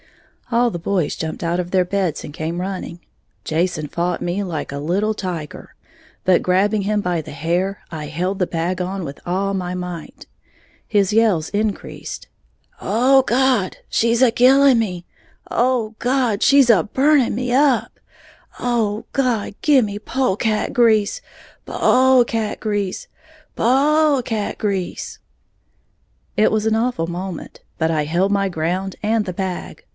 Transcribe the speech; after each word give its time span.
All 0.51 0.69
the 0.71 0.79
boys 0.79 1.15
jumped 1.15 1.43
out 1.45 1.61
of 1.61 1.71
their 1.71 1.85
beds 1.85 2.25
and 2.25 2.33
came 2.33 2.59
running. 2.59 2.99
Jason 3.45 3.87
fought 3.87 4.21
me 4.21 4.43
like 4.43 4.73
a 4.73 4.79
little 4.79 5.13
tiger; 5.13 5.75
but 6.25 6.41
grabbing 6.41 6.81
him 6.81 6.99
by 6.99 7.21
the 7.21 7.31
hair, 7.31 7.79
I 7.89 8.07
held 8.07 8.39
the 8.39 8.47
bag 8.47 8.81
on 8.81 9.05
with 9.05 9.21
all 9.25 9.53
my 9.53 9.75
might. 9.75 10.25
His 10.85 11.13
yells 11.13 11.47
increased. 11.49 12.27
"Oh, 12.81 13.21
God, 13.21 13.77
she's 13.87 14.21
a 14.21 14.29
killing 14.31 14.77
me! 14.79 15.05
Oh, 15.49 15.95
God, 15.99 16.43
she's 16.43 16.69
a 16.69 16.83
burning 16.83 17.35
me 17.35 17.53
up! 17.53 17.97
Oh, 18.59 19.05
God, 19.13 19.53
gimme 19.61 19.99
pole 19.99 20.35
cat 20.35 20.73
grease, 20.73 21.21
pole 21.65 22.25
cat 22.25 22.59
grease, 22.59 23.07
po 23.55 24.15
ole 24.15 24.21
cat 24.23 24.57
grease!" 24.57 25.19
It 26.35 26.51
was 26.51 26.65
an 26.65 26.75
awful 26.75 27.07
moment; 27.07 27.61
but 27.77 27.91
I 27.91 28.03
held 28.03 28.33
my 28.33 28.49
ground 28.49 28.97
and 29.01 29.23
the 29.23 29.33
bag. 29.33 29.85